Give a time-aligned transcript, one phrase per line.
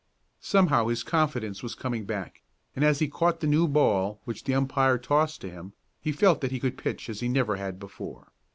[0.39, 2.41] Somehow his confidence was coming back,
[2.75, 6.41] and as he caught the new ball which the umpire tossed to him, he felt
[6.41, 8.31] that he could pitch as he never had before.